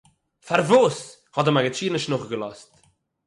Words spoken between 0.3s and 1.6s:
פארוואס? האט די